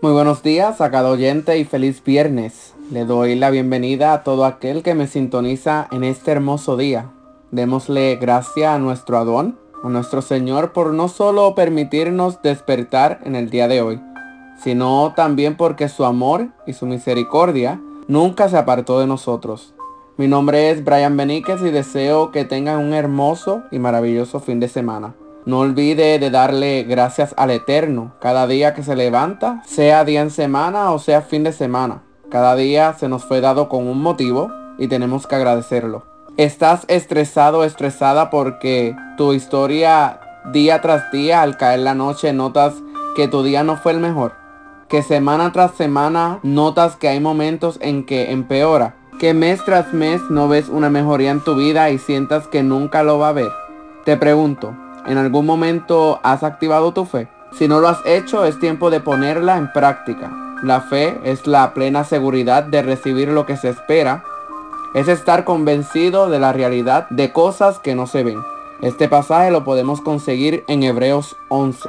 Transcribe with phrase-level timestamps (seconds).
[0.00, 2.72] Muy buenos días a cada oyente y feliz viernes.
[2.92, 7.10] Le doy la bienvenida a todo aquel que me sintoniza en este hermoso día.
[7.50, 13.50] Démosle gracias a nuestro Adón, a nuestro Señor, por no solo permitirnos despertar en el
[13.50, 14.00] día de hoy,
[14.62, 19.74] sino también porque su amor y su misericordia nunca se apartó de nosotros.
[20.16, 24.68] Mi nombre es Brian Beníquez y deseo que tengan un hermoso y maravilloso fin de
[24.68, 25.16] semana.
[25.48, 30.30] No olvide de darle gracias al Eterno cada día que se levanta, sea día en
[30.30, 32.02] semana o sea fin de semana.
[32.30, 36.04] Cada día se nos fue dado con un motivo y tenemos que agradecerlo.
[36.36, 40.20] Estás estresado estresada porque tu historia
[40.52, 42.74] día tras día al caer la noche notas
[43.16, 44.34] que tu día no fue el mejor.
[44.90, 48.96] Que semana tras semana notas que hay momentos en que empeora.
[49.18, 53.02] Que mes tras mes no ves una mejoría en tu vida y sientas que nunca
[53.02, 53.50] lo va a ver.
[54.04, 54.76] Te pregunto,
[55.08, 57.28] ¿En algún momento has activado tu fe?
[57.52, 60.30] Si no lo has hecho, es tiempo de ponerla en práctica.
[60.62, 64.22] La fe es la plena seguridad de recibir lo que se espera.
[64.92, 68.42] Es estar convencido de la realidad de cosas que no se ven.
[68.82, 71.88] Este pasaje lo podemos conseguir en Hebreos 11.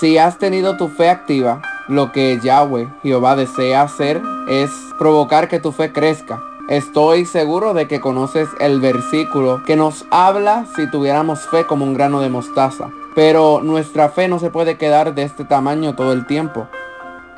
[0.00, 5.60] Si has tenido tu fe activa, lo que Yahweh, Jehová, desea hacer es provocar que
[5.60, 11.40] tu fe crezca Estoy seguro de que conoces el versículo que nos habla si tuviéramos
[11.40, 12.90] fe como un grano de mostaza.
[13.16, 16.68] Pero nuestra fe no se puede quedar de este tamaño todo el tiempo.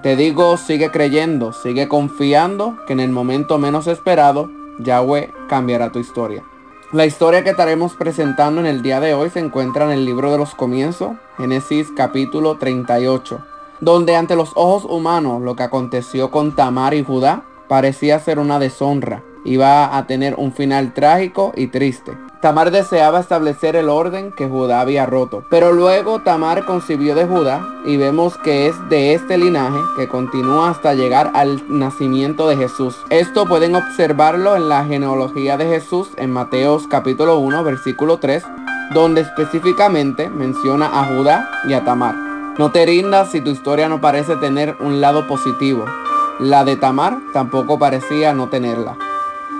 [0.03, 5.99] Te digo, sigue creyendo, sigue confiando que en el momento menos esperado, Yahweh cambiará tu
[5.99, 6.45] historia.
[6.93, 10.31] La historia que estaremos presentando en el día de hoy se encuentra en el libro
[10.31, 13.41] de los comienzos, Génesis capítulo 38,
[13.81, 18.59] donde ante los ojos humanos lo que aconteció con Tamar y Judá parecía ser una
[18.59, 19.23] deshonra.
[19.47, 22.13] Iba a tener un final trágico y triste.
[22.43, 25.47] Tamar deseaba establecer el orden que Judá había roto.
[25.49, 30.69] Pero luego Tamar concibió de Judá y vemos que es de este linaje que continúa
[30.69, 32.95] hasta llegar al nacimiento de Jesús.
[33.09, 38.45] Esto pueden observarlo en la genealogía de Jesús en Mateos capítulo 1 versículo 3
[38.93, 42.17] donde específicamente menciona a Judá y a Tamar.
[42.59, 45.87] No te rindas si tu historia no parece tener un lado positivo.
[46.39, 48.97] La de Tamar tampoco parecía no tenerla.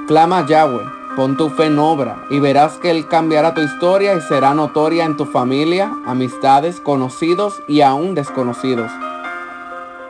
[0.09, 0.85] Clama a Yahweh,
[1.17, 5.05] pon tu fe en obra y verás que Él cambiará tu historia y será notoria
[5.05, 8.91] en tu familia, amistades, conocidos y aún desconocidos.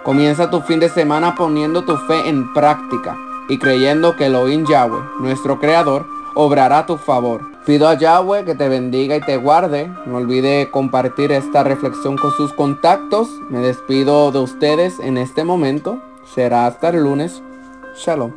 [0.05, 3.17] Comienza tu fin de semana poniendo tu fe en práctica
[3.49, 7.43] y creyendo que Elohim Yahweh, nuestro Creador, obrará a tu favor.
[7.67, 9.93] Pido a Yahweh que te bendiga y te guarde.
[10.07, 13.29] No olvide compartir esta reflexión con sus contactos.
[13.51, 15.99] Me despido de ustedes en este momento.
[16.35, 17.43] Será hasta el lunes.
[17.95, 18.33] Shalom.